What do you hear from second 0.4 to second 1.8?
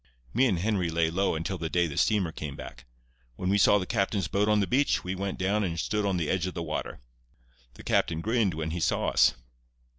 and Henry laid low until the